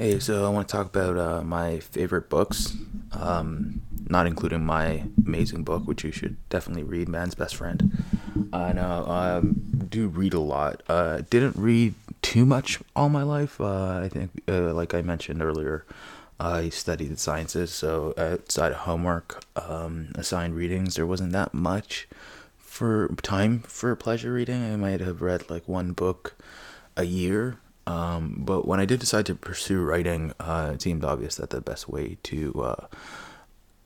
[0.00, 2.74] Hey, so I want to talk about uh, my favorite books,
[3.12, 8.02] um, not including my amazing book, which you should definitely read, Man's Best Friend.
[8.50, 9.60] I know I um,
[9.90, 10.82] do read a lot.
[10.88, 11.92] Uh, didn't read
[12.22, 13.60] too much all my life.
[13.60, 15.84] Uh, I think, uh, like I mentioned earlier,
[16.40, 22.08] I studied the sciences, so outside of homework, um, assigned readings, there wasn't that much
[22.56, 24.64] for time for pleasure reading.
[24.64, 26.36] I might have read like one book
[26.96, 27.58] a year
[27.90, 31.60] um, but when I did decide to pursue writing, uh, it seemed obvious that the
[31.60, 32.86] best way to uh,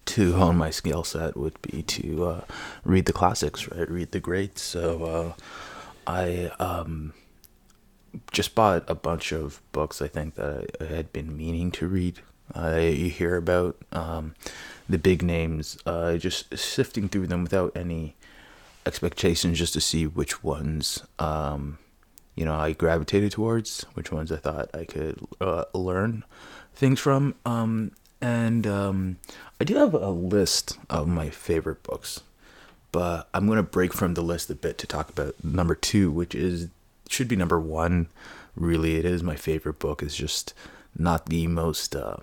[0.05, 2.45] to hone my skill set would be to uh,
[2.85, 3.91] read the classics, right?
[3.91, 4.61] Read the greats.
[4.61, 5.33] So uh,
[6.07, 7.15] I um,
[8.31, 10.03] just bought a bunch of books.
[10.03, 12.21] I think that I had been meaning to read.
[12.55, 14.35] you hear about um,
[14.87, 18.17] the big names, uh, just sifting through them without any
[18.85, 21.03] expectations, just to see which ones.
[21.19, 21.79] Um,
[22.35, 26.25] you know I gravitated towards, which ones I thought I could uh, learn
[26.75, 27.35] things from.
[27.47, 29.19] Um, and um,
[29.61, 32.23] I do have a list of my favorite books,
[32.93, 36.35] but I'm gonna break from the list a bit to talk about number two, which
[36.35, 36.69] is
[37.09, 38.09] should be number one.
[38.57, 40.03] Really, it is my favorite book.
[40.03, 40.55] It's just
[40.97, 42.17] not the most uh,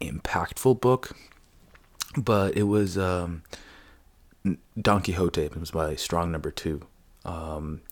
[0.00, 1.16] impactful book,
[2.16, 3.42] but it was um,
[4.80, 5.42] Don Quixote.
[5.42, 6.82] It was my strong number two.
[7.24, 7.82] Um,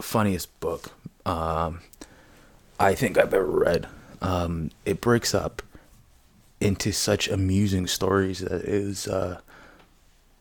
[0.00, 0.92] funniest book
[1.26, 1.80] um,
[2.78, 3.88] I think I've ever read.
[4.20, 5.62] Um, it breaks up
[6.60, 9.40] into such amusing stories that is uh,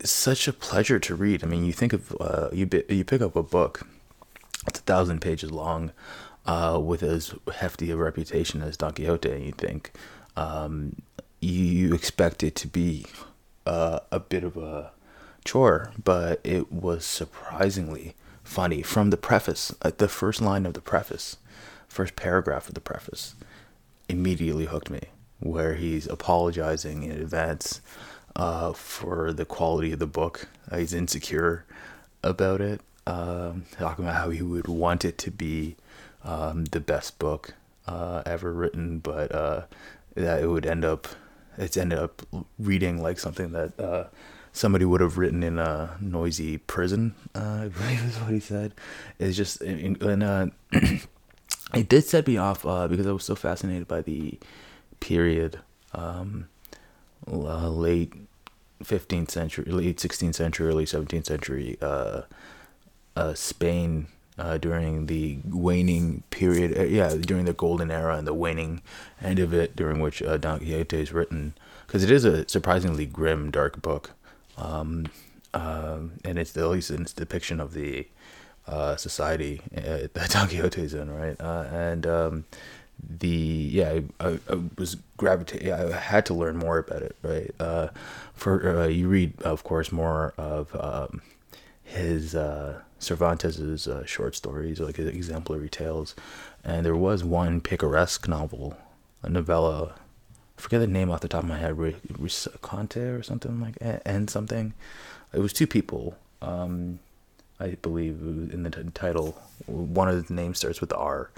[0.04, 1.44] such a pleasure to read.
[1.44, 3.88] I mean, you think of uh, you you pick up a book,
[4.68, 5.92] it's a thousand pages long,
[6.46, 9.92] uh, with as hefty a reputation as Don Quixote, and you think
[10.36, 10.96] um,
[11.40, 13.06] you, you expect it to be
[13.66, 14.92] uh, a bit of a
[15.44, 18.16] chore, but it was surprisingly
[18.52, 21.38] funny from the preface, the first line of the preface,
[21.88, 23.34] first paragraph of the preface,
[24.10, 25.00] immediately hooked me.
[25.40, 27.82] Where he's apologizing in advance
[28.36, 30.50] uh, for the quality of the book.
[30.70, 31.66] Uh, he's insecure
[32.24, 35.78] about it, um, talking about how he would want it to be
[36.24, 37.54] um, the best book
[37.88, 39.62] uh, ever written, but uh,
[40.16, 41.08] that it would end up,
[41.58, 42.22] it's ended up
[42.60, 44.04] reading like something that uh,
[44.54, 47.16] somebody would have written in a noisy prison.
[47.34, 48.74] Uh, I believe is what he said.
[49.20, 50.48] It's just and uh,
[51.74, 54.40] it did set me off uh, because I was so fascinated by the
[55.00, 55.60] period,
[55.94, 56.48] um,
[57.28, 58.14] uh, late
[58.84, 62.24] fifteenth century, late sixteenth century, early seventeenth century, uh,
[63.16, 64.08] uh, Spain.
[64.60, 68.82] during the waning period, yeah, during the golden era and the waning
[69.22, 71.54] end of it, during which Don Quixote is written,
[71.86, 74.16] because it is a surprisingly grim, dark book
[74.62, 75.08] um,
[75.54, 78.08] uh, and it's the, at least its depiction of the
[78.68, 81.40] uh, society uh, that Don Quixote is in, right?
[81.40, 82.46] Uh, and um,
[83.00, 85.74] the yeah, I, I was gravitating.
[85.74, 87.52] I had to learn more about it, right?
[87.60, 87.88] Uh,
[88.34, 91.22] for uh, you read, of course, more of um,
[91.84, 92.36] his
[93.00, 96.16] Cervantes's short stories, like his exemplary tales,
[96.64, 98.78] and there was one picaresque novel,
[99.24, 99.96] a novella
[100.62, 101.76] Forget the name off the top of my head,
[102.62, 104.74] Conte or something like and something.
[105.34, 106.16] It was two people.
[106.40, 107.00] Um,
[107.60, 109.42] I believe in the t- title.
[109.66, 111.32] One of the names starts with R,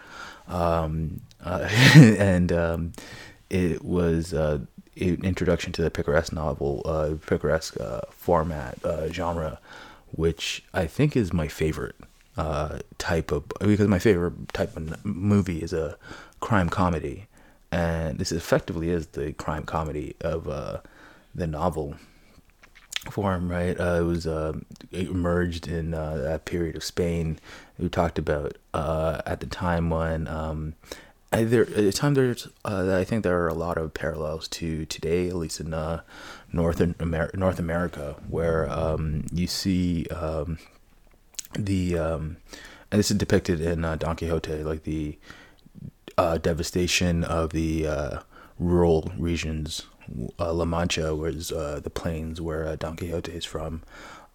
[0.50, 2.94] um, uh, and um,
[3.50, 4.60] it was uh,
[5.00, 9.60] an introduction to the picaresque novel, uh, picaresque uh, format uh, genre,
[10.12, 11.96] which I think is my favorite
[12.36, 15.98] uh, type of because my favorite type of movie is a
[16.42, 17.28] crime comedy
[17.74, 20.82] and this effectively is the crime comedy of uh,
[21.34, 21.96] the novel
[23.10, 23.78] form, right?
[23.80, 24.54] Uh, it was uh,
[24.92, 27.40] it emerged in uh, that period of Spain.
[27.80, 30.76] We talked about uh, at the time when um,
[31.32, 34.86] there at the time there's uh, I think there are a lot of parallels to
[34.86, 35.72] today, at least in
[36.52, 40.60] North Amer- North America, where um, you see um,
[41.58, 42.38] the um,
[42.92, 45.18] and this is depicted in Don Quixote, like the
[46.18, 48.20] uh, devastation of the uh,
[48.60, 49.84] rural regions,
[50.40, 53.82] uh, La Mancha, was uh, the plains where uh, Don Quixote is from.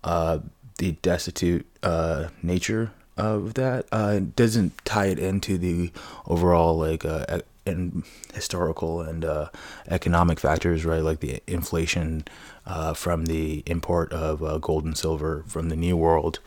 [0.03, 1.67] The destitute
[2.41, 3.91] nature of that
[4.37, 5.91] doesn't tie it into the
[6.27, 7.05] overall like
[7.69, 8.03] and
[8.35, 9.51] historical and uh,
[9.89, 11.03] economic factors, right?
[11.03, 12.25] Like the inflation
[12.67, 16.41] uh, from the import of uh, gold and silver from the New World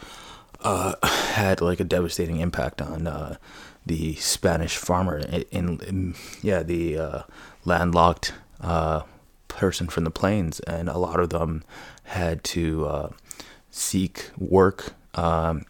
[0.64, 3.38] had like a devastating impact on
[3.92, 7.22] the Spanish farmer in, in, in yeah the uh,
[7.66, 9.02] landlocked uh,
[9.50, 11.66] person from the plains, and a lot of them
[12.04, 13.10] had to uh,
[13.70, 15.66] seek work um,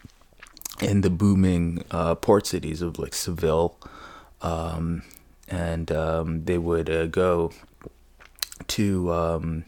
[0.80, 3.76] in the booming uh, port cities of like Seville
[4.40, 5.02] um,
[5.48, 7.50] and um, they would uh, go
[8.68, 9.64] to um,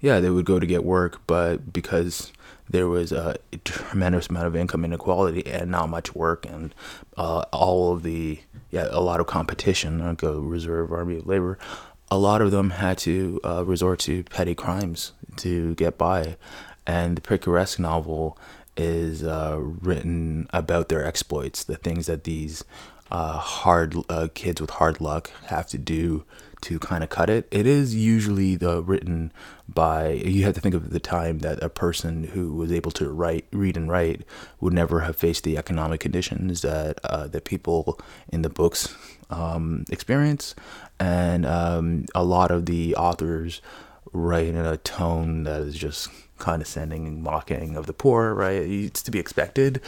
[0.00, 2.32] yeah they would go to get work, but because
[2.74, 6.74] there was a tremendous amount of income inequality and not much work and
[7.16, 8.40] uh, all of the
[8.72, 11.56] yeah a lot of competition like a reserve army of labor.
[12.10, 16.36] A lot of them had to uh, resort to petty crimes to get by.
[16.84, 18.36] And the picaresque novel
[18.76, 22.64] is uh, written about their exploits the things that these
[23.08, 26.24] uh, hard uh, kids with hard luck have to do
[26.64, 27.46] to kind of cut it.
[27.50, 29.32] It is usually the written
[29.68, 33.10] by you have to think of the time that a person who was able to
[33.10, 34.22] write, read and write
[34.60, 38.94] would never have faced the economic conditions that uh, that people in the books
[39.30, 40.54] um, experience,
[40.98, 43.60] and um, a lot of the authors
[44.12, 46.08] write in a tone that is just
[46.38, 48.34] condescending and mocking of the poor.
[48.34, 49.80] Right, it's to be expected,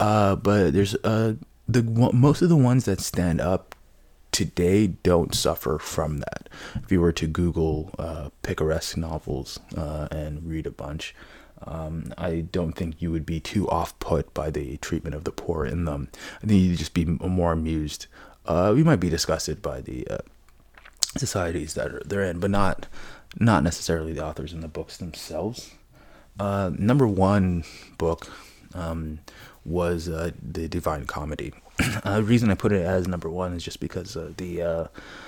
[0.00, 1.34] uh, but there's uh,
[1.68, 1.82] the
[2.12, 3.73] most of the ones that stand up
[4.34, 6.48] today don't suffer from that.
[6.82, 11.14] If you were to Google uh, picaresque novels uh, and read a bunch,
[11.64, 15.30] um, I don't think you would be too off put by the treatment of the
[15.30, 16.08] poor in them.
[16.42, 18.06] I think you'd just be more amused.
[18.44, 20.18] Uh, you might be disgusted by the uh,
[21.16, 22.88] societies that are, they're in, but not
[23.38, 25.74] not necessarily the authors and the books themselves.
[26.40, 27.64] Uh, number one
[27.98, 28.32] book
[28.74, 29.20] um,
[29.64, 31.52] was uh, the Divine Comedy
[32.04, 34.84] uh, the reason I put it as number one is just because uh, the uh,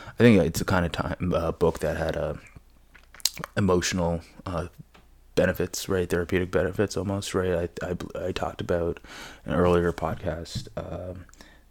[0.08, 2.34] I think it's a kind of time uh, book that had uh,
[3.56, 4.68] emotional uh,
[5.34, 6.08] benefits, right?
[6.08, 7.68] Therapeutic benefits, almost, right?
[7.82, 9.00] I I, I talked about
[9.44, 11.24] an earlier podcast, um,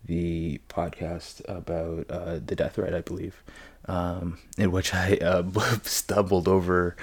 [0.03, 2.07] the podcast about
[2.45, 3.43] the death rate, I believe.
[3.87, 5.43] Um, in which I
[5.83, 6.95] stumbled over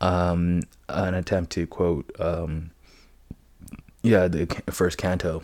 [0.00, 2.70] um, an attempt to quote, um,
[4.02, 5.42] yeah, the first canto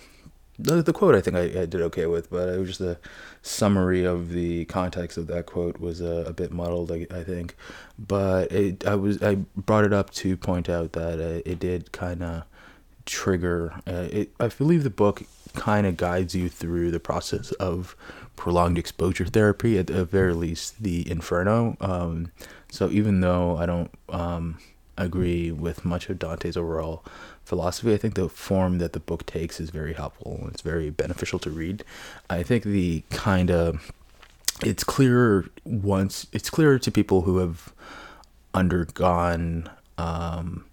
[0.59, 2.99] the, the quote I think I, I did okay with, but it was just the
[3.43, 7.57] summary of the context of that quote was a, bit muddled, I, I think.
[7.99, 11.93] But it, I was I brought it up to point out that uh, it did
[11.93, 12.45] kind of
[13.05, 13.75] trigger.
[13.87, 15.23] Uh, it I believe the book
[15.55, 17.97] kind of guides you through the process of
[18.37, 21.77] prolonged exposure therapy, at the very least, the Inferno.
[21.81, 22.33] Um,
[22.71, 24.59] so even though I don't um,
[24.97, 27.05] agree with much of Dante's overall
[27.45, 27.93] philosophy.
[27.93, 30.49] I think the form that the book takes is very helpful.
[30.51, 31.85] It's very beneficial to read.
[32.31, 33.93] I think the kind of
[34.63, 37.73] it's clearer once it's clearer to people who have
[38.55, 39.69] undergone
[39.99, 40.65] um,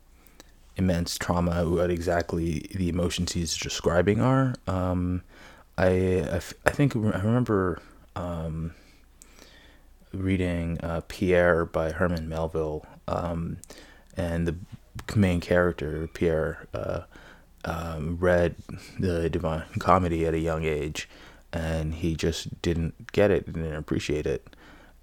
[0.77, 4.56] immense trauma what exactly the emotions he's describing are.
[4.67, 5.24] Um,
[5.77, 5.88] I,
[6.31, 7.81] I, I think I remember
[8.15, 8.74] um,
[10.13, 13.57] reading uh, Pierre by Herman Melville, um,
[14.17, 14.56] and the
[15.15, 17.01] main character Pierre uh,
[17.65, 18.56] um, read
[19.00, 21.09] the Divine Comedy at a young age,
[21.53, 24.56] and he just didn't get it, didn't appreciate it,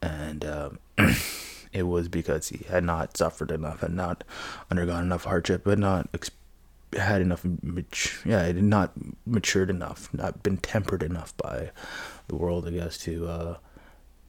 [0.03, 0.79] and um,
[1.73, 4.25] it was because he had not suffered enough, had not
[4.71, 6.31] undergone enough hardship, had not ex-
[6.97, 8.93] had enough, mat- yeah, had not
[9.27, 11.71] matured enough, not been tempered enough by
[12.29, 13.57] the world, I guess, to uh,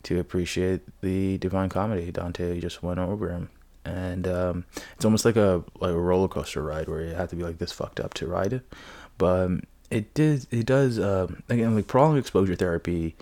[0.04, 2.12] to appreciate the Divine Comedy.
[2.12, 3.50] Dante just went over him
[3.86, 4.66] and um,
[4.96, 7.58] it's almost like a like a roller coaster ride where you have to be like
[7.58, 8.74] this fucked up to ride it.
[9.18, 13.16] But um, it did it does uh, again like prolonged exposure therapy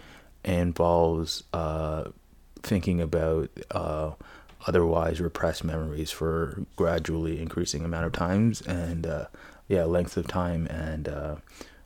[0.44, 2.06] involves uh,
[2.62, 4.12] thinking about uh,
[4.66, 9.26] otherwise repressed memories for gradually increasing amount of times and uh,
[9.68, 11.36] yeah length of time and uh,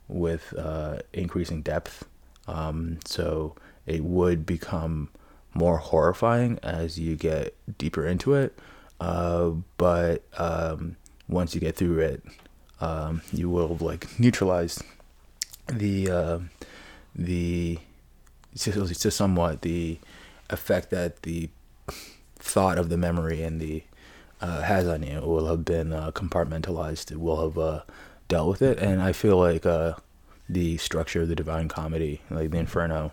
[0.08, 2.06] with uh, increasing depth.
[2.48, 3.54] Um, so
[3.86, 5.10] it would become
[5.54, 8.58] more horrifying as you get deeper into it.
[9.00, 10.96] Uh, but um,
[11.28, 12.22] once you get through it,
[12.80, 14.82] um, you will like neutralize
[15.66, 16.38] the uh,
[17.14, 17.78] the
[18.56, 19.98] to, to somewhat the
[20.50, 21.48] effect that the
[22.36, 23.82] thought of the memory and the
[24.40, 27.12] uh, has on you will have been uh, compartmentalized.
[27.12, 27.82] It will have uh,
[28.28, 29.94] dealt with it, and I feel like uh,
[30.48, 33.12] the structure of the Divine Comedy, like the Inferno,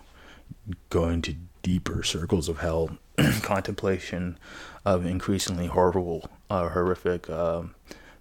[0.89, 2.97] going to deeper circles of hell,
[3.41, 4.37] contemplation
[4.85, 7.63] of increasingly horrible, uh, horrific uh,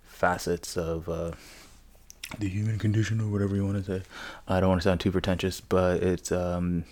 [0.05, 1.33] facets of uh,
[2.39, 4.07] the human condition, or whatever you want to say.
[4.47, 6.85] I don't want to sound too pretentious, but it's um,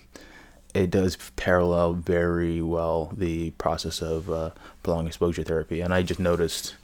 [0.75, 4.51] it does parallel very well the process of uh,
[4.83, 6.75] prolonged exposure therapy, and I just noticed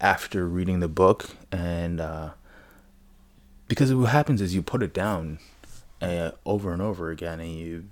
[0.00, 2.30] after reading the book and uh,
[3.68, 5.38] because what happens is you put it down
[6.00, 7.84] uh, over and over again, and you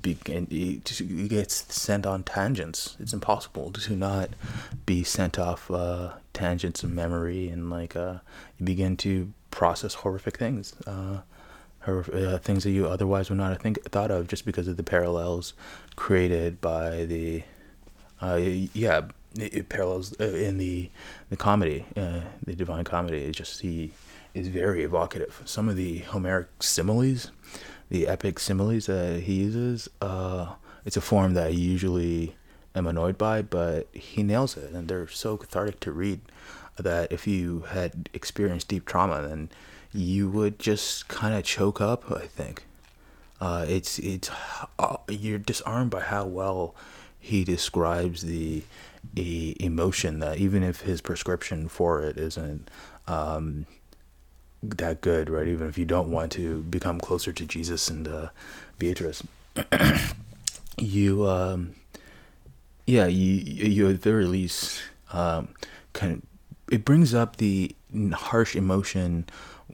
[0.00, 2.96] begin it gets sent on tangents.
[2.98, 4.30] It's impossible to not
[4.86, 8.18] be sent off uh, tangents of memory and like uh,
[8.58, 10.74] you begin to process horrific things.
[10.86, 11.20] Uh,
[11.86, 14.82] uh, things that you otherwise would not have think thought of just because of the
[14.82, 15.52] parallels
[15.96, 17.42] created by the
[18.22, 19.02] uh, yeah
[19.38, 20.88] it, it parallels uh, in the
[21.28, 23.92] the comedy the divine comedy it just he
[24.32, 27.30] is very evocative some of the homeric similes
[27.90, 32.36] the epic similes that he uses uh, it's a form that I usually
[32.74, 36.20] am annoyed by but he nails it and they're so cathartic to read
[36.76, 39.50] that if you had experienced deep trauma then
[39.94, 42.10] you would just kind of choke up.
[42.10, 42.64] I think
[43.40, 44.30] uh, it's it's
[44.78, 46.74] uh, you're disarmed by how well
[47.18, 48.64] he describes the
[49.16, 52.68] a emotion that even if his prescription for it isn't
[53.06, 53.66] um,
[54.70, 55.46] that good, right?
[55.46, 58.28] Even if you don't want to become closer to Jesus and uh,
[58.78, 59.22] Beatrice,
[60.78, 61.74] you um,
[62.86, 65.48] yeah you you at the very least um,
[65.92, 66.22] kind of
[66.70, 67.74] it brings up the
[68.12, 69.26] harsh emotion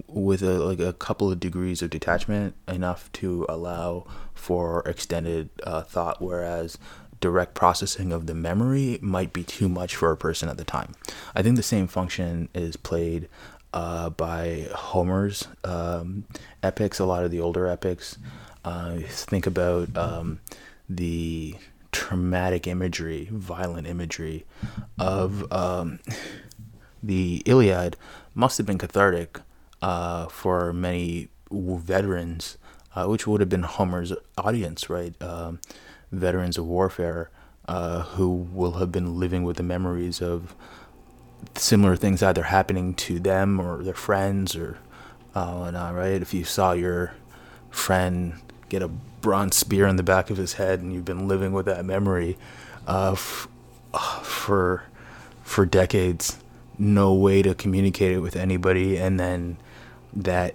[0.06, 5.82] with a like a couple of degrees of detachment enough to allow for extended uh,
[5.82, 6.78] thought whereas
[7.20, 10.94] direct processing of the memory might be too much for a person at the time
[11.35, 13.28] i think the same function is played
[13.73, 16.25] uh, by homer's um,
[16.62, 18.19] epics a lot of the older epics
[18.65, 20.41] uh, think about um,
[20.89, 21.55] the
[21.93, 24.45] traumatic imagery violent imagery
[24.99, 25.99] of um,
[27.03, 27.97] the iliad
[28.35, 29.41] must have been cathartic
[29.83, 32.59] uh, for many veterans,
[32.95, 35.21] uh, which would have been Homer's audience, right?
[35.23, 35.61] Um,
[36.12, 37.31] veterans of warfare
[37.67, 40.55] uh, who will have been living with the memories of
[41.54, 44.78] similar things either happening to them or their friends or
[45.35, 46.20] uh, whatnot, right?
[46.20, 47.14] If you saw your
[47.70, 48.35] friend
[48.68, 51.66] get a bronze spear in the back of his head and you've been living with
[51.66, 52.37] that memory
[52.87, 53.49] uh, f-
[54.23, 54.85] for
[55.42, 56.38] for decades,
[56.78, 59.56] no way to communicate it with anybody, and then
[60.12, 60.54] that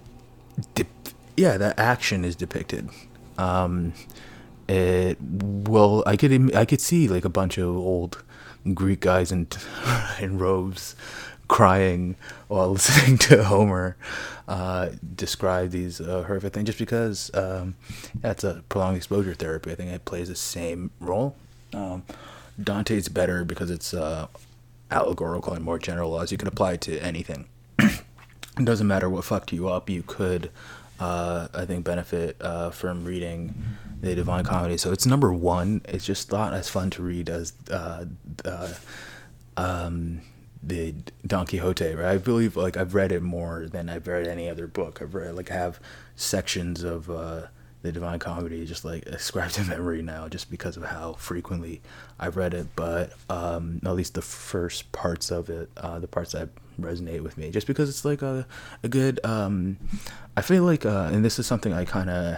[1.37, 2.89] yeah that action is depicted
[3.37, 3.93] um
[4.67, 8.23] it well i could i could see like a bunch of old
[8.73, 9.47] greek guys in
[10.19, 10.95] in robes
[11.47, 12.15] crying
[12.47, 13.95] while listening to homer
[14.47, 17.75] uh, describe these uh, horrific things just because um,
[18.21, 19.71] that's a prolonged exposure therapy.
[19.71, 21.35] I think it plays the same role.
[21.73, 22.03] Um,
[22.61, 24.27] dante's better because it's uh,
[24.91, 27.47] allegorical and more generalized you can apply it to anything.
[28.57, 30.49] It doesn't matter what fucked you up, you could,
[30.99, 33.55] uh, I think, benefit uh, from reading
[34.01, 34.77] the Divine Comedy.
[34.77, 35.81] So it's number one.
[35.87, 38.05] It's just not as fun to read as uh,
[38.43, 38.73] uh,
[39.57, 40.21] um,
[40.61, 42.13] the Don Quixote, right?
[42.13, 45.01] I believe like I've read it more than I've read any other book.
[45.01, 45.79] I've read like I have
[46.15, 47.47] sections of uh,
[47.81, 51.81] the Divine Comedy just like ascribed to memory now, just because of how frequently
[52.19, 52.67] I've read it.
[52.75, 57.37] But um, at least the first parts of it, uh, the parts that resonate with
[57.37, 58.45] me just because it's like a,
[58.83, 59.77] a good um
[60.37, 62.37] i feel like uh and this is something i kind of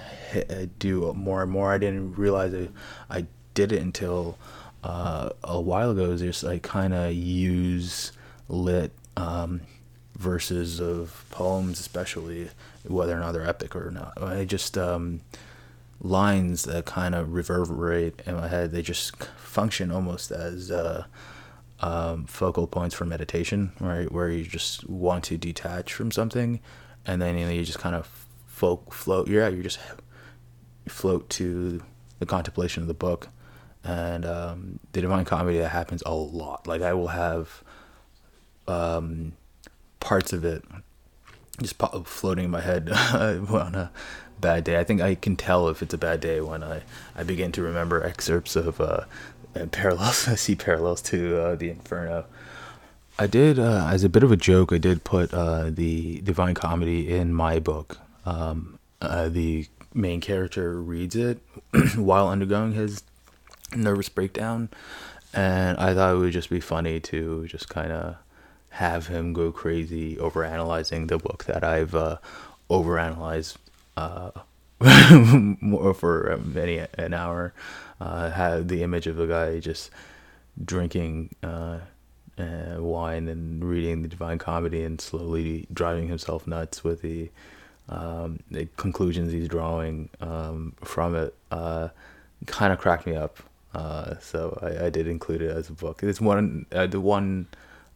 [0.49, 1.71] uh, do more and more.
[1.71, 2.71] I didn't realize it,
[3.09, 4.37] i did it until
[4.83, 8.11] uh a while ago is just like kind of use
[8.49, 9.61] lit um
[10.15, 12.49] verses of poems especially
[12.85, 14.21] whether or not they're epic or not.
[14.21, 15.21] I just um
[15.99, 21.05] lines that kind of reverberate in my head they just function almost as uh
[21.79, 24.11] um, focal points for meditation, right?
[24.11, 26.59] Where you just want to detach from something,
[27.05, 28.09] and then you, know, you just kind of
[28.45, 29.27] folk float.
[29.27, 29.79] Yeah, you just
[30.87, 31.83] float to
[32.19, 33.29] the contemplation of the book,
[33.83, 36.67] and um, the Divine Comedy that happens a lot.
[36.67, 37.63] Like I will have
[38.67, 39.33] um,
[39.99, 40.63] parts of it
[41.61, 43.91] just floating in my head on a
[44.39, 44.79] bad day.
[44.79, 46.83] I think I can tell if it's a bad day when I,
[47.15, 49.01] I begin to remember excerpts of uh,
[49.71, 50.27] parallels.
[50.27, 52.25] I see parallels to uh, the Inferno.
[53.19, 56.53] I did, uh, as a bit of a joke, I did put uh, the Divine
[56.53, 57.97] Comedy in my book.
[58.25, 61.39] Um, uh, the main character reads it
[61.95, 63.01] while undergoing his
[63.75, 64.69] nervous breakdown,
[65.33, 68.17] and I thought it would just be funny to just kind of
[68.69, 72.17] have him go crazy over analyzing the book that I've uh,
[72.69, 73.55] overanalyzed
[73.95, 74.31] uh,
[75.95, 77.53] for many an hour
[77.99, 79.89] uh, had the image of a guy just
[80.63, 81.79] drinking uh,
[82.37, 87.29] uh, wine and reading the Divine Comedy and slowly driving himself nuts with the,
[87.89, 91.33] um, the conclusions he's drawing um, from it.
[91.51, 91.89] Uh,
[92.45, 93.39] kind of cracked me up.
[93.73, 96.01] Uh, so I, I, did include it as a book.
[96.01, 97.47] It's one uh, the one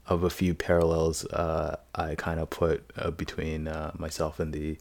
[0.08, 3.64] of a few parallels I kind of put between
[3.98, 4.78] myself and the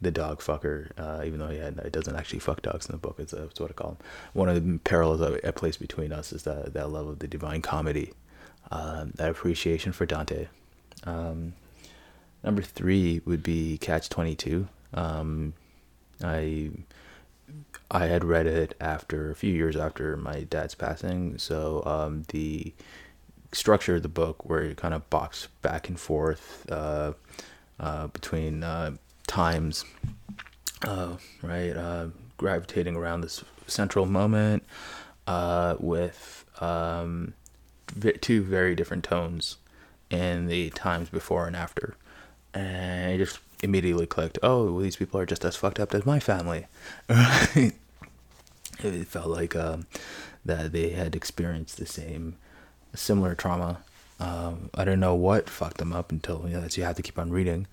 [0.00, 2.98] the dog fucker, uh, even though he had, it doesn't actually fuck dogs in the
[2.98, 3.16] book.
[3.18, 3.96] It's, a, it's what I call him.
[4.32, 7.28] One of the parallels I, I place between us is that that love of the
[7.28, 8.12] divine comedy,
[8.70, 10.48] um, that appreciation for Dante.
[11.04, 11.54] Um,
[12.42, 14.68] number three would be Catch Twenty Two.
[14.92, 15.54] Um,
[16.22, 16.70] I
[17.90, 22.74] I had read it after a few years after my dad's passing, so um, the
[23.52, 27.12] structure of the book where it kind of bops back and forth uh,
[27.78, 29.84] uh, between uh, times,
[30.82, 31.76] uh, right?
[31.76, 34.64] Uh, gravitating around this central moment
[35.26, 37.34] uh, with um,
[38.20, 39.56] two very different tones
[40.10, 41.96] in the times before and after.
[42.52, 46.06] And it just immediately clicked, oh, well, these people are just as fucked up as
[46.06, 46.66] my family.
[47.08, 47.74] it
[49.06, 49.86] felt like um,
[50.44, 52.36] that they had experienced the same
[52.94, 53.78] similar trauma.
[54.20, 57.18] Um, I don't know what fucked them up until you know, you have to keep
[57.18, 57.66] on reading,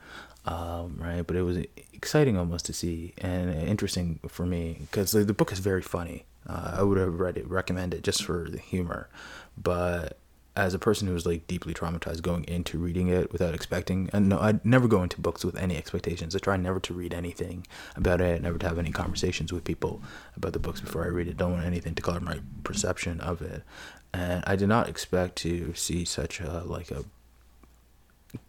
[0.46, 1.26] um, right?
[1.26, 1.58] But it was
[1.94, 6.26] exciting almost to see and interesting for me because the, the, book is very funny.
[6.48, 9.10] Uh, I would have read it, recommend it just for the humor,
[9.56, 10.18] but
[10.56, 14.28] as a person who was like deeply traumatized going into reading it without expecting and
[14.28, 17.66] no i'd never go into books with any expectations i try never to read anything
[17.96, 20.02] about it never to have any conversations with people
[20.36, 23.42] about the books before i read it don't want anything to color my perception of
[23.42, 23.64] it
[24.14, 27.04] and I did not expect to see such a like a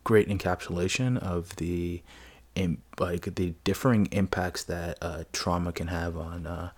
[0.04, 2.02] great encapsulation of the
[2.54, 6.70] in, like the differing impacts that uh, trauma can have on uh,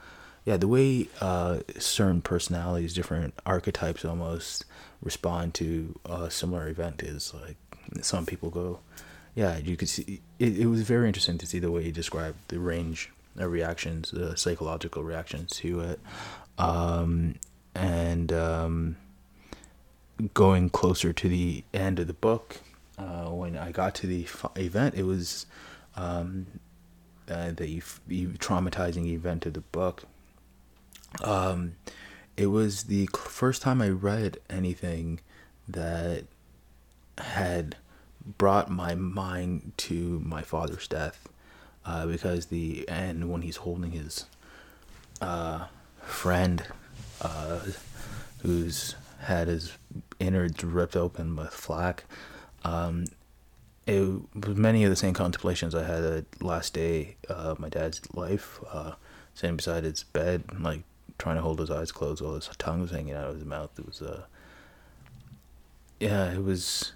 [0.44, 4.64] yeah the way uh, certain personalities different archetypes almost
[5.02, 7.56] respond to a similar event is like
[8.00, 8.78] some people go
[9.34, 12.38] yeah you could see it, it was very interesting to see the way he described
[12.48, 16.00] the range of reactions the psychological reactions to it.
[16.58, 17.36] Um,
[17.74, 18.96] and um,
[20.32, 22.60] going closer to the end of the book,
[22.98, 25.46] uh, when I got to the event, it was
[25.96, 26.46] um,
[27.28, 30.04] uh, the, the traumatizing event of the book.
[31.22, 31.76] Um,
[32.36, 35.20] it was the first time I read anything
[35.68, 36.24] that
[37.18, 37.76] had
[38.38, 41.28] brought my mind to my father's death.
[41.86, 44.24] Uh, because the end when he's holding his
[45.20, 45.66] uh,
[46.00, 46.64] friend
[47.20, 47.60] uh,
[48.40, 49.76] who's had his
[50.18, 52.04] innards ripped open with flak.
[52.64, 53.04] Um,
[53.86, 58.00] it was many of the same contemplations I had the last day of my dad's
[58.14, 58.92] life, uh,
[59.34, 60.82] sitting beside his bed, like
[61.18, 63.70] trying to hold his eyes closed while his tongue was hanging out of his mouth.
[63.78, 64.24] It was, uh,
[66.00, 66.92] yeah, it was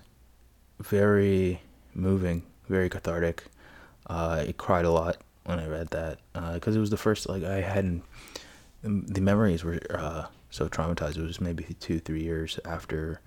[0.81, 1.61] very
[1.94, 3.44] moving, very cathartic.
[4.09, 7.28] Uh, I cried a lot when I read that because uh, it was the first
[7.28, 8.02] like I hadn't
[8.83, 11.16] the memories were uh, so traumatized.
[11.16, 13.20] It was maybe two, three years after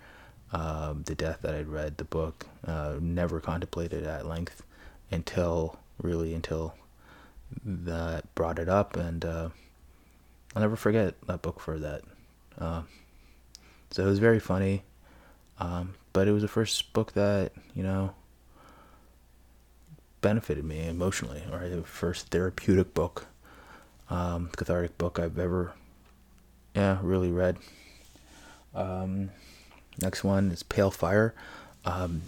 [0.51, 2.47] um, the death that I'd read the book.
[2.65, 4.63] Uh, never contemplated at length
[5.11, 6.75] until really until
[7.65, 9.49] that brought it up, and uh,
[10.55, 12.01] I'll never forget that book for that.
[12.57, 12.81] Uh,
[13.91, 14.83] so it was very funny,
[15.59, 18.13] um, but it was the first book that you know
[20.21, 23.27] benefited me emotionally, or the first therapeutic book
[24.11, 25.73] um, cathartic book I've ever,
[26.75, 27.57] yeah, really read.
[28.75, 29.31] Um,
[29.99, 31.33] next one is Pale Fire.
[31.85, 32.23] Um,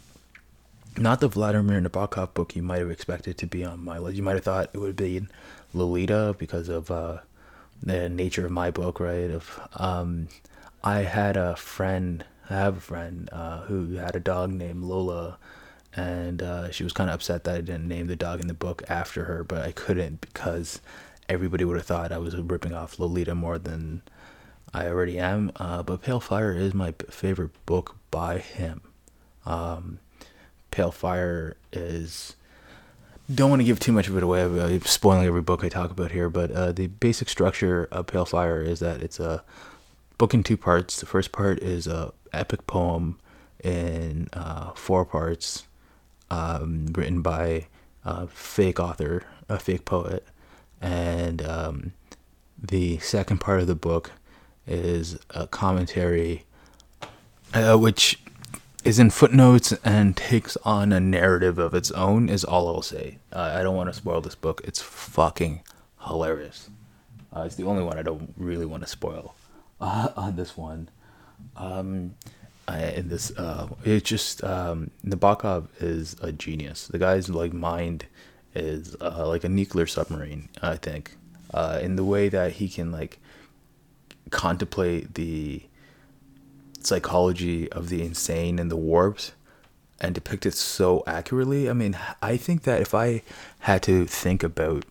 [0.97, 4.17] not the Vladimir Nabokov book you might have expected to be on my list.
[4.17, 5.26] You might have thought it would be
[5.73, 7.19] Lolita because of uh,
[7.82, 9.32] the nature of my book, right?
[9.32, 10.28] Of um,
[10.84, 15.38] I had a friend, I have a friend uh, who had a dog named Lola,
[15.95, 18.54] and uh, she was kind of upset that I didn't name the dog in the
[18.54, 20.80] book after her, but I couldn't because
[21.30, 24.02] everybody would have thought I was ripping off Lolita more than
[24.74, 25.52] I already am.
[25.56, 28.82] Uh, but Pale Fire is my favorite book by him.
[29.46, 30.00] Um,
[30.72, 32.36] Pale Fire is.
[33.34, 34.44] Don't want to give too much of it away.
[34.44, 38.26] I'm spoiling every book I talk about here, but uh, the basic structure of Pale
[38.26, 39.44] Fire is that it's a
[40.18, 41.00] book in two parts.
[41.00, 43.20] The first part is a epic poem
[43.64, 45.68] in uh, four parts,
[46.30, 47.68] um, written by
[48.04, 50.28] a fake author, a fake poet,
[50.82, 51.94] and um,
[52.62, 54.12] the second part of the book
[54.67, 56.45] is a commentary
[57.54, 58.19] uh, which
[58.84, 63.17] is in footnotes and takes on a narrative of its own is all i'll say.
[63.32, 64.62] Uh, i don't want to spoil this book.
[64.63, 65.62] It's fucking
[66.06, 66.69] hilarious.
[67.36, 69.36] Uh, it's the only one i don't really want to spoil
[69.82, 70.89] uh, on this one.
[71.58, 72.15] Um,
[72.67, 76.88] I, in this uh, it's just um, nabokov is a genius.
[76.88, 78.06] The guy's like mind
[78.56, 80.49] is uh, like a nuclear submarine.
[80.62, 81.15] I think.
[81.54, 83.19] Uh, in the way that he can like
[84.34, 85.63] contemplate the
[86.82, 89.34] psychology of the insane and the warped
[90.02, 91.69] and depict it so accurately.
[91.69, 93.22] I mean, I think that if I
[93.60, 94.86] had to think about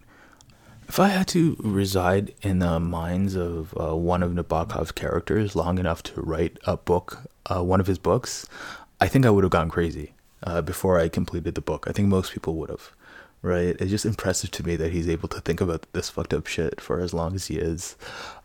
[0.89, 5.79] if I had to reside in the minds of uh, one of Nabokov's characters long
[5.79, 8.47] enough to write a book, uh, one of his books,
[9.01, 11.87] I think I would have gone crazy uh, before I completed the book.
[11.89, 12.93] I think most people would have
[13.43, 13.77] right?
[13.81, 16.81] It's just impressive to me that he's able to think about this fucked up shit
[16.81, 17.97] for as long as he is.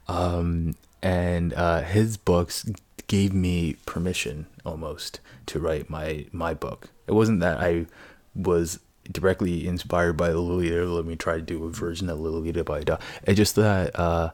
[0.07, 0.75] Um,
[1.07, 2.69] and uh, his books
[3.07, 6.89] gave me permission almost to write my my book.
[7.07, 7.85] It wasn't that I
[8.35, 10.83] was directly inspired by Lolita.
[10.83, 12.97] Let me try to do a version of Lolita by Da.
[13.23, 14.31] It's just that uh,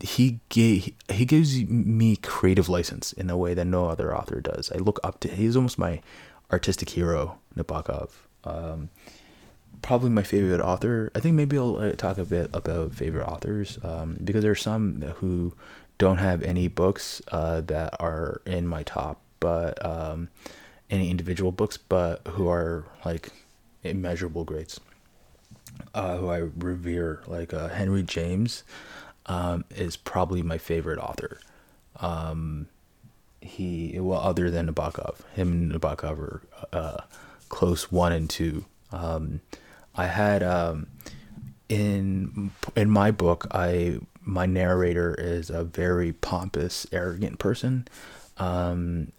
[0.00, 4.70] he gave he gives me creative license in a way that no other author does.
[4.70, 6.00] I look up to he's almost my
[6.52, 8.10] artistic hero, Nabokov.
[8.44, 8.90] Um,
[9.82, 11.10] probably my favorite author.
[11.14, 14.54] I think maybe I'll uh, talk a bit about favorite authors um, because there are
[14.54, 15.54] some who
[15.98, 20.28] don't have any books uh, that are in my top, but um,
[20.90, 23.30] any individual books, but who are like
[23.82, 24.80] immeasurable greats.
[25.94, 28.64] Uh, who I revere, like uh, Henry James,
[29.26, 31.38] um, is probably my favorite author.
[32.00, 32.68] Um,
[33.40, 37.00] he well, other than Nabokov, him and Nabokov are uh,
[37.48, 38.64] close one and two.
[38.90, 39.40] Um,
[39.96, 40.86] I had um,
[41.68, 47.86] in in my book, I my narrator is a very pompous, arrogant person.
[48.38, 49.12] Um,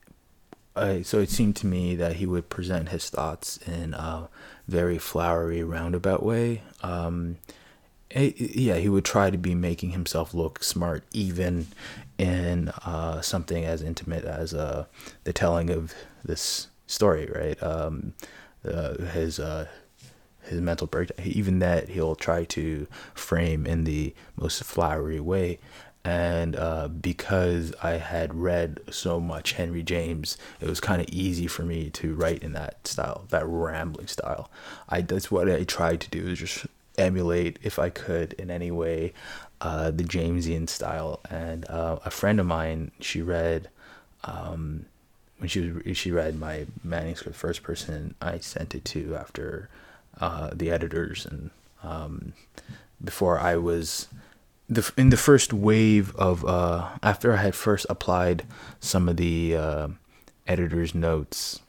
[0.75, 4.29] I, so it seemed to me that he would present his thoughts in a
[4.67, 6.61] very flowery, roundabout way.
[6.83, 7.37] Um,
[8.11, 11.67] it, yeah, he would try to be making himself look smart, even
[12.17, 14.85] in uh, something as intimate as uh,
[15.23, 17.61] the telling of this story, right?
[17.63, 18.13] Um,
[18.65, 19.39] uh, his
[20.47, 25.59] his mental breakdown, even that he'll try to frame in the most flowery way.
[26.03, 31.47] And uh, because I had read so much Henry James, it was kind of easy
[31.47, 34.49] for me to write in that style, that rambling style.
[34.87, 36.65] I that's what I tried to do is just
[36.97, 39.13] emulate, if I could, in any way,
[39.59, 41.19] uh, the Jamesian style.
[41.29, 43.69] And uh, a friend of mine, she read.
[44.23, 44.85] Um,
[45.37, 49.69] when she was she read my manuscript first person I sent it to after
[50.19, 51.51] uh, the editors and
[51.83, 52.33] um,
[53.03, 54.07] before I was
[54.69, 58.43] the in the first wave of uh, after I had first applied
[58.79, 59.87] some of the uh,
[60.45, 61.61] editor's notes,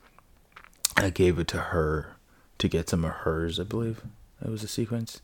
[0.97, 2.17] I gave it to her
[2.59, 3.61] to get some of hers.
[3.61, 4.03] I believe
[4.45, 5.21] it was a sequence,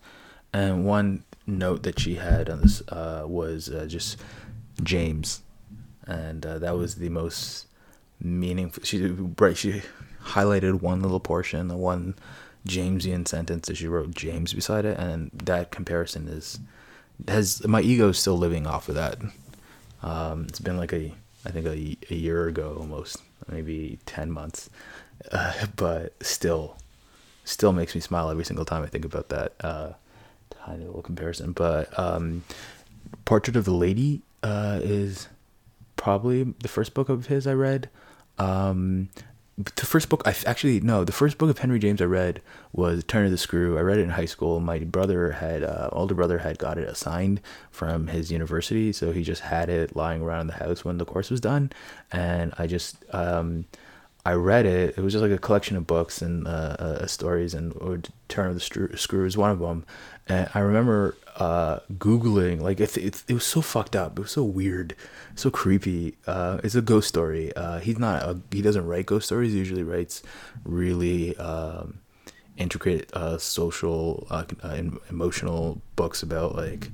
[0.52, 4.20] and one note that she had on this uh, was uh, just
[4.82, 5.42] James,
[6.06, 7.66] and uh, that was the most
[8.20, 8.84] meaningful.
[8.84, 9.82] She right she
[10.22, 12.14] highlighted one little portion, the one
[12.66, 16.58] Jamesian sentence that she wrote James beside it, and that comparison is
[17.28, 19.18] has my ego is still living off of that.
[20.02, 21.12] Um, it's been like a
[21.46, 24.70] I think a, a year ago almost, maybe ten months,
[25.30, 26.76] uh, but still,
[27.44, 29.92] still makes me smile every single time I think about that uh,
[30.50, 31.52] tiny little comparison.
[31.52, 32.44] But um,
[33.24, 35.28] Portrait of the Lady uh, is
[35.96, 37.88] probably the first book of his I read.
[38.38, 39.10] Um,
[39.56, 43.04] the first book I actually no the first book of Henry James I read was
[43.04, 43.78] Turn of the Screw.
[43.78, 44.58] I read it in high school.
[44.58, 47.40] My brother had uh, older brother had got it assigned
[47.70, 51.30] from his university, so he just had it lying around the house when the course
[51.30, 51.70] was done,
[52.10, 53.66] and I just um,
[54.26, 54.96] I read it.
[54.96, 58.48] It was just like a collection of books and uh, uh, stories, and or Turn
[58.48, 59.84] of the Screw is one of them.
[60.26, 64.18] And I remember uh, googling like it, it, it was so fucked up.
[64.18, 64.96] It was so weird,
[65.34, 66.16] so creepy.
[66.26, 67.54] Uh, it's a ghost story.
[67.54, 69.52] Uh, he's not a, he doesn't write ghost stories.
[69.52, 70.22] He usually writes
[70.64, 71.98] really um,
[72.56, 76.90] intricate uh, social, uh, uh, emotional books about like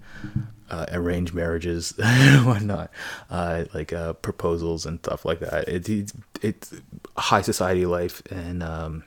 [0.71, 2.91] uh, arranged marriages and whatnot,
[3.31, 5.69] uh, like uh, proposals and stuff like that.
[5.69, 6.13] It's,
[6.43, 6.75] it's
[7.17, 9.05] high society life and um,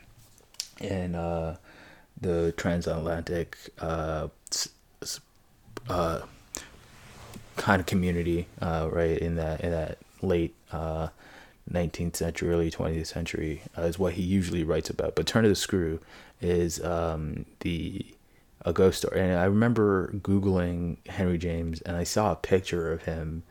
[0.81, 1.55] uh,
[2.19, 4.27] the transatlantic uh,
[5.89, 6.21] uh,
[7.57, 10.53] kind of community, uh, right in that in that late.
[10.71, 11.09] Uh,
[11.71, 15.15] 19th century, early 20th century uh, is what he usually writes about.
[15.15, 16.01] But Turn of the Screw
[16.41, 18.05] is um, the
[18.65, 19.19] a ghost story.
[19.21, 23.43] And I remember Googling Henry James and I saw a picture of him.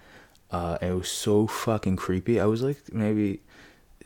[0.50, 2.38] Uh, and it was so fucking creepy.
[2.38, 3.40] I was like maybe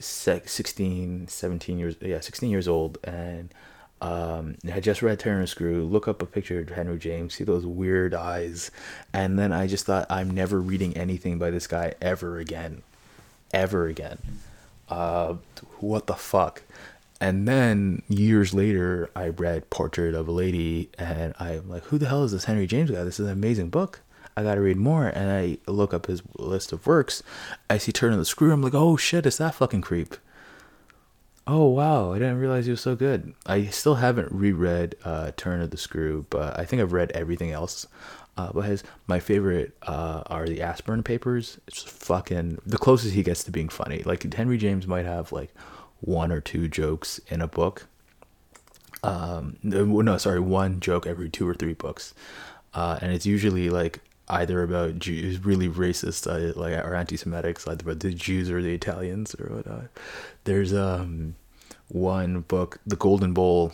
[0.00, 2.98] 16, 17 years, yeah, 16 years old.
[3.04, 3.52] And
[4.00, 7.66] um, I just read and Screw, look up a picture of Henry James, see those
[7.66, 8.70] weird eyes.
[9.12, 12.82] And then I just thought, I'm never reading anything by this guy ever again.
[13.52, 14.18] Ever again.
[14.88, 15.35] Uh,
[15.80, 16.62] what the fuck?
[17.20, 22.09] and then years later, I read Portrait of a Lady, and I'm like, who the
[22.09, 23.04] hell is this Henry James guy?
[23.04, 24.00] This is an amazing book.
[24.37, 25.07] I gotta read more.
[25.07, 27.22] And I look up his list of works.
[27.70, 28.53] I see Turn of the Screw.
[28.53, 30.16] I'm like, oh shit, it's that fucking creep.
[31.49, 33.33] Oh wow, I didn't realize he was so good.
[33.46, 37.53] I still haven't reread uh, Turn of the Screw, but I think I've read everything
[37.53, 37.87] else.
[38.37, 41.59] Uh, but his my favorite uh, are the Aspern papers.
[41.68, 44.03] It's fucking the closest he gets to being funny.
[44.03, 45.55] Like Henry James might have like
[46.01, 47.87] one or two jokes in a book.
[49.03, 52.12] um, no, sorry, one joke every two or three books,
[52.75, 57.83] uh, and it's usually like either about Jews, really racist, uh, like or anti-Semitic, either
[57.83, 59.89] about the Jews or the Italians or whatnot.
[60.45, 61.37] There's um
[61.89, 63.73] one book, The Golden Bowl,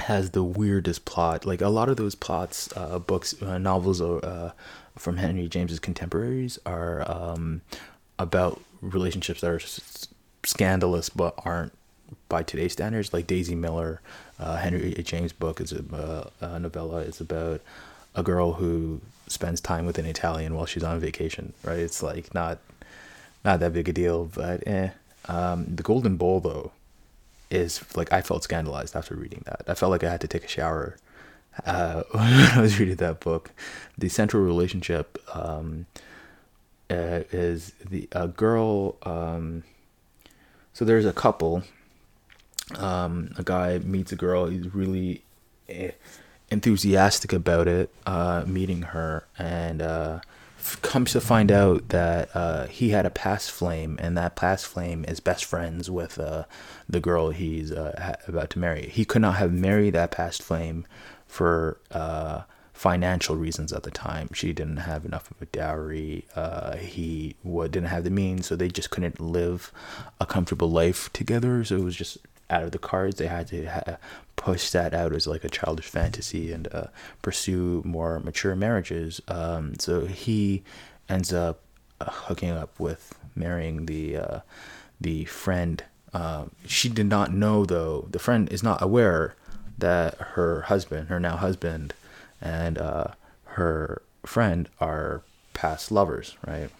[0.00, 1.46] has the weirdest plot.
[1.46, 4.52] Like a lot of those plots, uh, books, uh, novels, uh,
[4.96, 7.62] from Henry James's contemporaries are um,
[8.18, 10.08] about relationships that are s-
[10.44, 11.72] scandalous but aren't
[12.28, 13.12] by today's standards.
[13.12, 14.02] Like Daisy Miller,
[14.38, 16.98] uh, Henry James' book is a, uh, a novella.
[16.98, 17.62] It's about
[18.14, 21.52] a girl who spends time with an Italian while she's on vacation.
[21.64, 21.78] Right?
[21.78, 22.58] It's like not
[23.44, 24.90] not that big a deal, but eh.
[25.26, 26.72] Um, the Golden Bowl though
[27.50, 29.62] is like I felt scandalized after reading that.
[29.68, 30.96] I felt like I had to take a shower
[31.66, 33.50] uh, when I was reading that book.
[33.96, 35.86] The central relationship um,
[36.90, 38.96] uh, is the a girl.
[39.02, 39.64] Um,
[40.72, 41.62] so there's a couple.
[42.76, 44.46] Um, a guy meets a girl.
[44.46, 45.22] He's really
[45.68, 45.90] eh,
[46.52, 50.20] enthusiastic about it, uh, meeting her, and uh,
[50.82, 55.04] comes to find out that uh, he had a past flame, and that past flame
[55.06, 56.44] is best friends with uh,
[56.88, 58.88] the girl he's uh, about to marry.
[58.88, 60.86] He could not have married that past flame
[61.26, 64.28] for uh, financial reasons at the time.
[64.32, 66.26] She didn't have enough of a dowry.
[66.34, 69.72] Uh, he didn't have the means, so they just couldn't live
[70.20, 71.64] a comfortable life together.
[71.64, 72.18] So it was just
[72.52, 73.16] out of the cards.
[73.16, 73.96] They had to ha-
[74.36, 76.86] push that out as like a childish fantasy and uh,
[77.22, 79.20] pursue more mature marriages.
[79.28, 80.62] Um, so he
[81.08, 81.60] ends up
[82.00, 84.40] uh, hooking up with marrying the uh,
[85.00, 85.84] the friend.
[86.12, 88.06] Um, she did not know though.
[88.10, 89.34] The friend is not aware
[89.78, 91.94] that her husband, her now husband,
[92.40, 93.08] and uh,
[93.44, 95.22] her friend are
[95.54, 96.70] past lovers, right?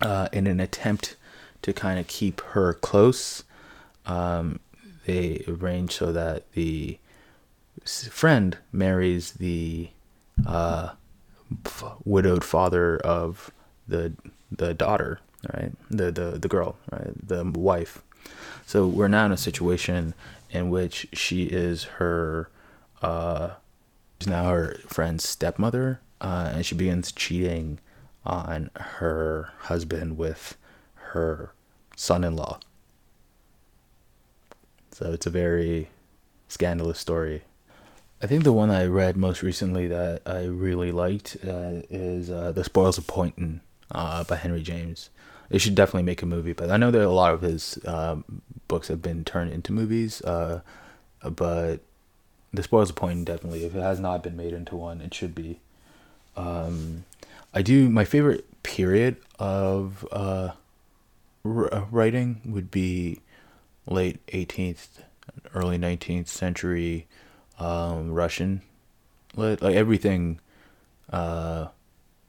[0.00, 1.16] Uh, in an attempt
[1.62, 3.44] to kind of keep her close,
[4.06, 4.60] um,
[5.06, 6.98] they arrange so that the
[7.84, 9.90] friend marries the
[10.46, 10.90] uh,
[11.64, 13.50] f- widowed father of
[13.88, 14.12] the
[14.50, 15.20] the daughter,
[15.54, 15.72] right?
[15.90, 17.10] The the the girl, right?
[17.26, 18.02] The wife.
[18.66, 20.14] So we're now in a situation
[20.50, 22.48] in which she is her
[23.00, 23.50] uh,
[24.20, 27.80] she's now her friend's stepmother, uh, and she begins cheating
[28.24, 30.56] on her husband with
[30.94, 31.52] her
[31.96, 32.60] son-in-law.
[34.92, 35.88] So it's a very
[36.48, 37.42] scandalous story.
[38.22, 42.52] I think the one I read most recently that I really liked uh, is uh,
[42.52, 45.10] The Spoils of Poynton uh, by Henry James.
[45.48, 48.42] They should definitely make a movie, but I know that a lot of his um,
[48.68, 50.22] books have been turned into movies.
[50.22, 50.60] Uh,
[51.22, 51.78] but
[52.52, 55.34] The Spoils of Poynton definitely, if it has not been made into one, it should
[55.34, 55.60] be.
[56.36, 57.04] Um,
[57.52, 60.52] I do my favorite period of uh,
[61.44, 63.20] writing would be
[63.86, 64.88] late 18th,
[65.54, 67.06] early 19th century
[67.58, 68.62] um, Russian.
[69.34, 70.40] Like everything
[71.10, 71.68] uh,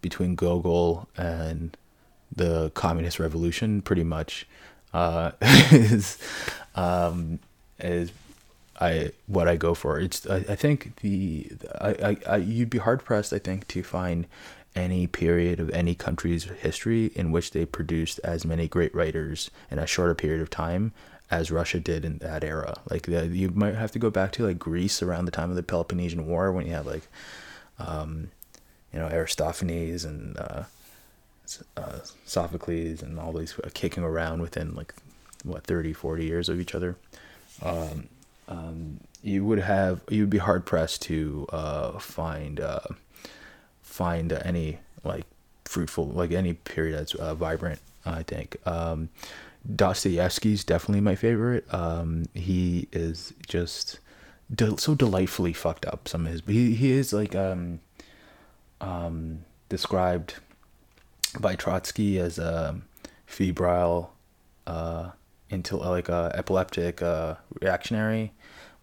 [0.01, 1.75] between Gogol and
[2.33, 4.47] the Communist Revolution, pretty much,
[4.93, 6.17] uh, is
[6.75, 7.39] um,
[7.79, 8.11] is
[8.79, 9.99] I what I go for.
[9.99, 13.83] It's I, I think the I, I, I you'd be hard pressed I think to
[13.83, 14.27] find
[14.75, 19.79] any period of any country's history in which they produced as many great writers in
[19.79, 20.91] a shorter period of time
[21.29, 22.75] as Russia did in that era.
[22.89, 25.55] Like the, you might have to go back to like Greece around the time of
[25.55, 27.07] the Peloponnesian War when you had like,
[27.79, 28.29] um,
[28.91, 30.63] you know, Aristophanes and uh,
[31.77, 34.93] uh, Sophocles and all these kicking around within like
[35.43, 36.95] what 30, 40 years of each other.
[37.61, 38.09] Um,
[38.47, 42.81] um, you would have you'd be hard pressed to uh, find uh,
[43.93, 45.25] find any like
[45.65, 47.79] fruitful like any period that's uh, vibrant.
[48.05, 48.57] I think.
[48.65, 49.09] Um,
[49.75, 51.65] Dostoevsky's definitely my favorite.
[51.73, 53.99] Um, he is just
[54.53, 56.07] de- so delightfully fucked up.
[56.07, 57.79] Some of his, he he is like um,
[58.81, 60.35] um, described
[61.39, 62.81] by Trotsky as a
[63.25, 64.11] febrile,
[64.67, 65.11] uh,
[65.49, 68.33] into like a epileptic uh, reactionary,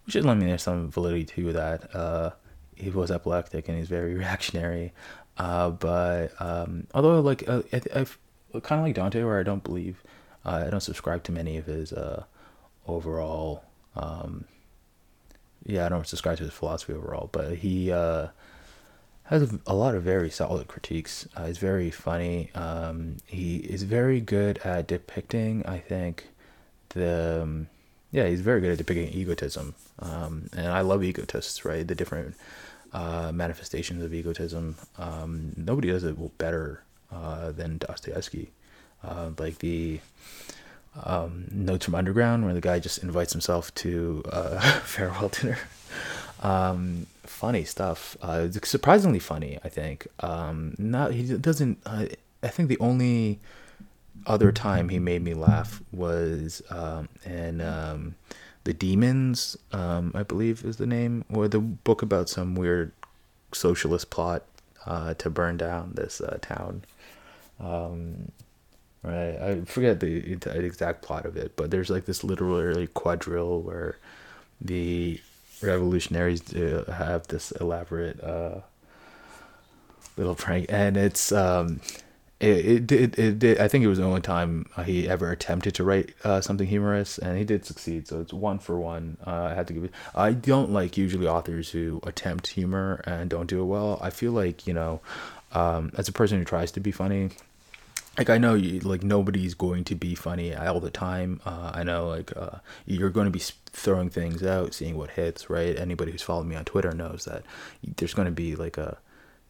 [0.05, 1.95] which is I mean there's some validity to that.
[1.95, 2.31] Uh,
[2.81, 4.93] he was epileptic and he's very reactionary.
[5.37, 8.17] Uh, but um, although like uh, I, I've
[8.63, 10.03] kind of like Dante, where I don't believe
[10.45, 12.23] uh, I don't subscribe to many of his uh,
[12.87, 13.63] overall.
[13.95, 14.45] Um,
[15.65, 18.27] yeah, I don't subscribe to his philosophy overall, but he uh,
[19.25, 21.27] has a lot of very solid critiques.
[21.35, 22.49] Uh, he's very funny.
[22.55, 26.27] Um, he is very good at depicting, I think,
[26.89, 27.41] the.
[27.43, 27.67] Um,
[28.13, 29.73] yeah, he's very good at depicting egotism.
[29.99, 31.87] Um, and I love egotists, right?
[31.87, 32.35] The different
[32.93, 34.75] uh, manifestations of egotism.
[34.97, 38.51] Um, nobody does it better uh, than Dostoevsky.
[39.03, 39.99] Uh, like the
[41.03, 45.57] um, Notes from Underground, where the guy just invites himself to uh, farewell dinner.
[46.41, 48.17] Um, funny stuff.
[48.21, 50.07] Uh, surprisingly funny, I think.
[50.19, 51.79] Um, not he doesn't.
[51.85, 53.39] I think the only
[54.25, 58.15] other time he made me laugh was um, in um,
[58.63, 59.57] the Demons.
[59.71, 62.91] Um, I believe is the name, or the book about some weird
[63.53, 64.43] socialist plot
[64.85, 66.83] uh, to burn down this uh, town.
[67.59, 68.31] Um,
[69.03, 73.61] right, I forget the, the exact plot of it, but there's like this literary quadrille
[73.61, 73.97] where
[74.59, 75.19] the
[75.61, 78.61] revolutionaries uh, have this elaborate uh,
[80.17, 81.81] little prank, and it's um,
[82.41, 85.83] it, it, it, it, I think it was the only time he ever attempted to
[85.83, 88.07] write uh, something humorous, and he did succeed.
[88.07, 89.17] So it's one for one.
[89.25, 89.91] Uh, I had to give it.
[90.15, 93.99] I don't like usually authors who attempt humor and don't do it well.
[94.01, 95.01] I feel like you know,
[95.51, 97.29] um, as a person who tries to be funny,
[98.17, 101.41] like I know you, like nobody's going to be funny all the time.
[101.45, 105.47] Uh, I know like uh, you're going to be throwing things out, seeing what hits.
[105.47, 105.77] Right?
[105.77, 107.43] Anybody who's followed me on Twitter knows that
[107.97, 108.97] there's going to be like a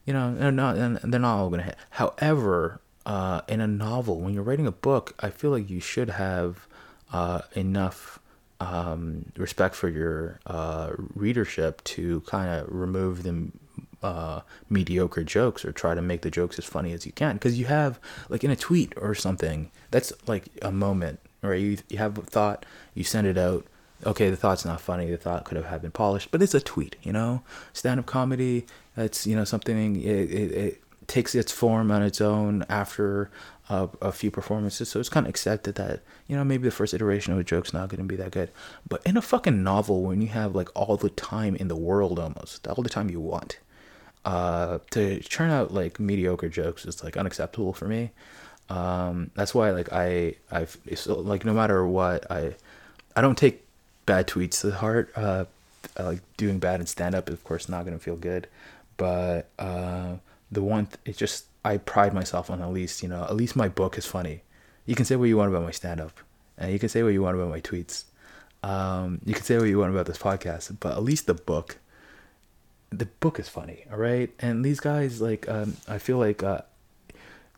[0.04, 1.76] you know, they're not they're not all gonna hit.
[1.90, 6.10] However, uh, in a novel, when you're writing a book, I feel like you should
[6.10, 6.66] have
[7.12, 8.18] uh, enough
[8.60, 13.50] um, respect for your uh, readership to kind of remove the
[14.02, 17.34] uh, mediocre jokes or try to make the jokes as funny as you can.
[17.34, 21.60] Because you have, like in a tweet or something, that's like a moment, right?
[21.60, 23.66] You, you have a thought, you send it out.
[24.04, 25.08] Okay, the thought's not funny.
[25.08, 27.42] The thought could have been polished, but it's a tweet, you know.
[27.72, 29.94] Stand-up comedy, that's you know something.
[29.94, 33.30] It, it, it takes its form on its own after
[33.68, 34.88] a, a few performances.
[34.88, 37.72] So it's kind of accepted that, you know, maybe the first iteration of a joke's
[37.72, 38.50] not going to be that good.
[38.88, 42.18] But in a fucking novel, when you have like all the time in the world
[42.18, 43.58] almost, all the time you want,
[44.24, 48.10] uh, to churn out like mediocre jokes is like unacceptable for me.
[48.68, 52.54] Um, that's why like I, I've, so, like no matter what, I,
[53.16, 53.64] I don't take
[54.06, 55.12] bad tweets to heart.
[55.16, 55.46] Uh,
[55.98, 58.46] like doing bad in stand up of course not going to feel good.
[58.96, 60.16] But, uh,
[60.52, 63.56] the one th- it's just I pride myself on at least you know at least
[63.56, 64.42] my book is funny.
[64.86, 66.18] You can say what you want about my stand up,
[66.58, 68.04] and you can say what you want about my tweets.
[68.62, 71.78] Um, you can say what you want about this podcast, but at least the book,
[72.90, 74.30] the book is funny, all right.
[74.38, 76.60] And these guys, like, um, I feel like uh,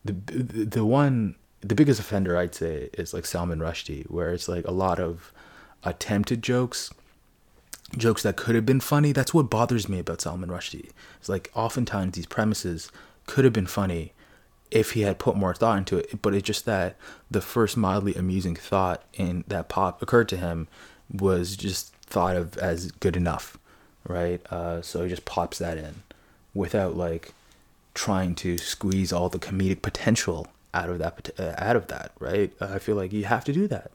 [0.05, 4.67] the the one the biggest offender I'd say is like Salman Rushdie, where it's like
[4.67, 5.33] a lot of
[5.83, 6.93] attempted jokes
[7.99, 9.13] jokes that could have been funny.
[9.13, 10.91] That's what bothers me about Salman Rushdie.
[11.19, 12.91] It's like oftentimes these premises
[13.27, 14.13] could have been funny
[14.71, 16.97] if he had put more thought into it, but it's just that
[17.31, 20.67] the first mildly amusing thought in that pop occurred to him
[21.13, 23.57] was just thought of as good enough,
[24.07, 24.45] right?
[24.51, 26.03] Uh, so he just pops that in
[26.55, 27.33] without like
[27.95, 32.53] trying to squeeze all the comedic potential out of that uh, out of that, right?
[32.61, 33.93] I feel like you have to do that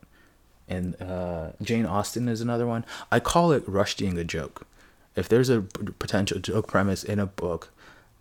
[0.70, 2.86] and uh, Jane Austen is another one.
[3.12, 4.68] I call it Rushdying a joke.
[5.16, 7.72] If there's a potential joke premise in a book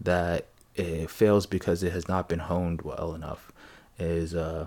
[0.00, 3.52] that it fails because it has not been honed well enough,
[3.98, 4.66] is uh,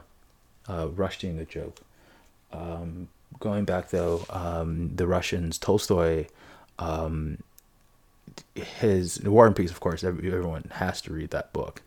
[0.69, 1.79] uh, Rushdying a joke.
[2.53, 3.07] Um,
[3.39, 6.27] going back though, um, the Russians, Tolstoy,
[6.77, 7.39] um,
[8.55, 11.81] his War and Peace, of course, everyone has to read that book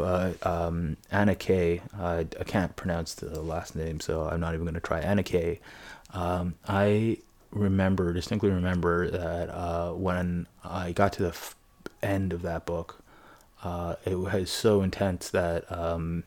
[0.00, 4.64] but um, Anna Kay, uh, I can't pronounce the last name, so I'm not even
[4.64, 5.00] going to try.
[5.00, 5.60] Anna Kay,
[6.14, 7.18] um, I
[7.50, 11.54] remember, distinctly remember that uh, when I got to the f-
[12.02, 13.02] end of that book,
[13.62, 16.24] uh, it was so intense that, um,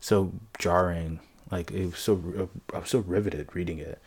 [0.00, 1.20] so jarring,
[1.52, 4.00] like it was so, I was so riveted reading it,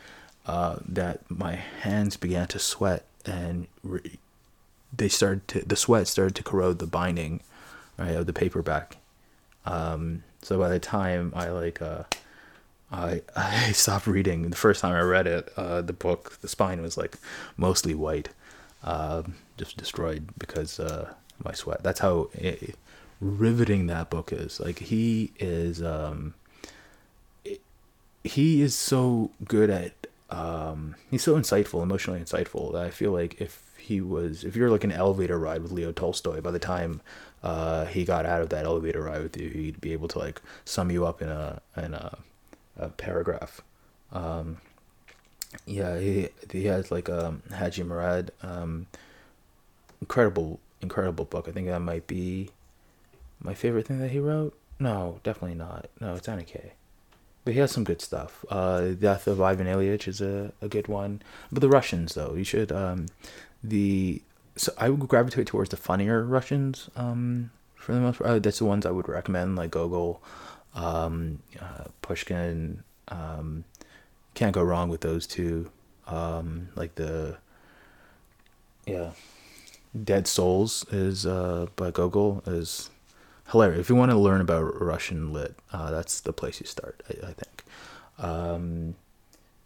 [0.46, 4.20] uh, that my hands began to sweat and re-
[4.96, 7.40] they started to, the sweat started to corrode the binding
[8.06, 8.98] right, of the paperback.
[9.66, 12.04] Um, so by the time I like uh,
[12.92, 16.82] I I stopped reading the first time I read it, uh, the book the spine
[16.82, 17.18] was like
[17.58, 18.30] mostly white,
[18.84, 19.24] uh,
[19.58, 21.84] just destroyed because uh, my sweat.
[21.84, 22.76] That's how it,
[23.20, 24.60] riveting that book is.
[24.60, 26.34] Like he is um,
[28.24, 29.94] he is so good at
[30.30, 34.70] um, he's so insightful, emotionally insightful that I feel like if he was if you're
[34.70, 37.02] like an elevator ride with Leo Tolstoy, by the time
[37.44, 40.42] uh, he got out of that elevator ride with you, he'd be able to like
[40.66, 42.18] sum you up in a in a,
[42.78, 43.62] a paragraph.
[44.12, 44.58] Um,
[45.66, 48.88] yeah, he he has like um, Haji Murad, um,
[50.00, 51.48] incredible incredible book.
[51.48, 52.50] I think that might be
[53.42, 54.58] my favorite thing that he wrote.
[54.80, 55.90] No, definitely not.
[56.00, 56.74] No, it's Kay.
[57.44, 58.46] But he has some good stuff.
[58.50, 61.22] Uh, Death of Ivan Ilyich is a, a good one.
[61.52, 62.72] But the Russians, though, you should.
[62.72, 63.08] Um,
[63.64, 64.22] the
[64.56, 68.30] so I would gravitate towards the funnier Russians um, for the most part.
[68.30, 70.22] Uh, that's the ones I would recommend, like Gogol,
[70.76, 73.66] um, uh, Pushkin, Um,
[74.34, 75.70] can't go wrong with those two.
[76.08, 77.38] Um, like the
[78.86, 79.12] yeah,
[80.04, 82.90] Dead Souls is uh, by Gogol is
[83.52, 83.82] hilarious.
[83.82, 87.04] If you want to learn about Russian lit, uh, that's the place you start.
[87.10, 87.64] I, I think.
[88.18, 88.96] Um,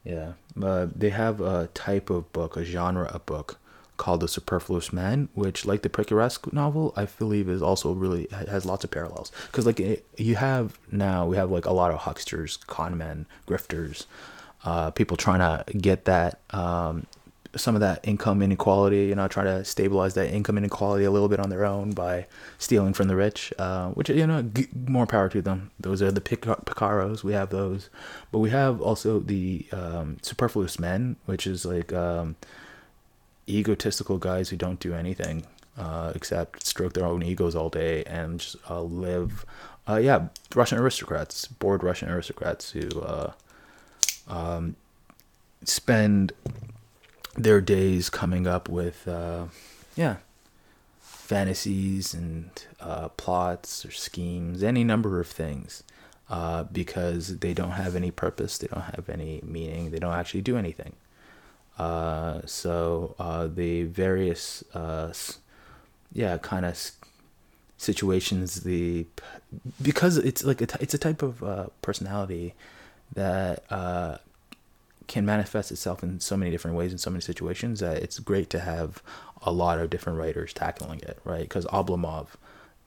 [0.04, 3.58] yeah, they have a type of book, a genre of book
[3.98, 8.66] called The Superfluous Man, which, like the Picaresque novel, I believe is also really has
[8.66, 9.32] lots of parallels.
[9.48, 13.26] Because like it, you have now, we have like a lot of hucksters, con men,
[13.48, 14.06] grifters,
[14.64, 17.06] uh, people trying to get that um,
[17.56, 21.30] some of that income inequality, you know, trying to stabilize that income inequality a little
[21.30, 22.28] bit on their own by
[22.58, 25.72] stealing from the rich, uh, which, you know, g- more power to them.
[25.80, 27.24] Those are the Pic- Picaros.
[27.24, 27.90] We have those.
[28.32, 32.36] But we have also the um, superfluous men, which is like um,
[33.48, 35.46] egotistical guys who don't do anything
[35.78, 39.46] uh, except stroke their own egos all day and just uh, live.
[39.88, 43.34] Uh, yeah, Russian aristocrats, bored Russian aristocrats who uh,
[44.28, 44.76] um,
[45.64, 46.34] spend
[47.36, 49.46] their days coming up with, uh,
[49.96, 50.18] yeah,
[51.02, 55.84] fantasies and uh, plots or schemes, any number of things,
[56.72, 60.58] because they don't have any purpose, they don't have any meaning, they don't actually do
[60.58, 60.94] anything.
[61.78, 65.12] Uh, so uh, the various, uh,
[66.14, 66.92] yeah, kind of
[67.78, 69.06] situations, the
[69.82, 72.54] because it's like a t- it's a type of uh, personality
[73.14, 74.18] that uh,
[75.08, 78.50] can manifest itself in so many different ways in so many situations that it's great
[78.50, 79.04] to have
[79.42, 81.44] a lot of different writers tackling it, right?
[81.44, 82.28] Because Oblomov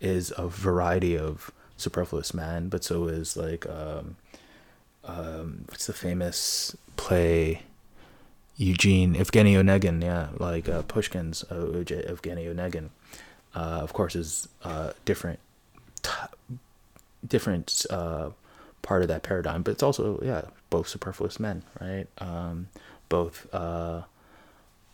[0.01, 4.17] is a variety of superfluous man, but so is like um,
[5.05, 7.63] um, what's the famous play?
[8.59, 12.91] Eugene Evgeny Onegin, yeah, like uh, Pushkin's uh, Evgeny Onegin,
[13.55, 15.39] uh, of course, is uh, different,
[16.03, 16.57] t-
[17.27, 18.31] different uh,
[18.83, 22.07] part of that paradigm, but it's also yeah both superfluous men, right?
[22.19, 22.69] Um,
[23.09, 24.03] both uh,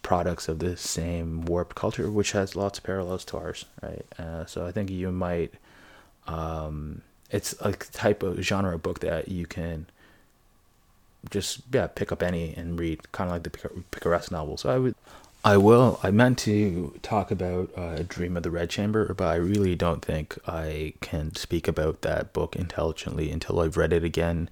[0.03, 4.05] products of the same warped culture, which has lots of parallels to ours, right?
[4.19, 5.55] Uh, so I think you might,
[6.27, 9.87] um, it's a type of genre book that you can
[11.31, 14.57] just yeah pick up any and read, kind of like the picaresque novel.
[14.57, 14.95] So I would
[15.45, 16.01] I will.
[16.03, 20.03] I meant to talk about uh, Dream of the Red Chamber, but I really don't
[20.03, 24.49] think I can speak about that book intelligently until I've read it again.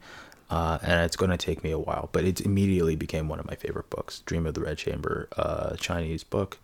[0.51, 3.47] Uh, and it's going to take me a while, but it immediately became one of
[3.47, 4.21] my favorite books.
[4.27, 6.59] Dream of the Red Chamber, uh, Chinese book.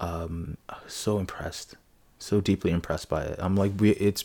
[0.00, 0.56] Um,
[0.88, 1.76] so impressed,
[2.18, 3.38] so deeply impressed by it.
[3.38, 4.24] I'm like, we, it's,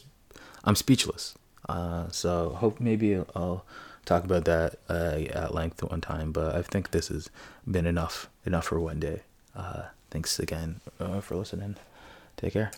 [0.63, 1.35] I'm speechless.
[1.69, 3.63] Uh, so hope maybe I'll
[4.05, 6.31] talk about that uh, at length one time.
[6.31, 7.29] But I think this has
[7.69, 9.21] been enough, enough for one day.
[9.55, 11.75] Uh, thanks again uh, for listening.
[12.37, 12.71] Take care.